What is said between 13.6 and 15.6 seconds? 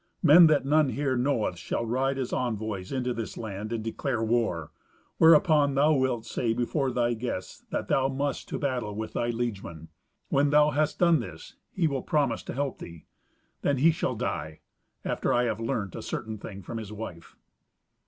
Then he shall die, after I have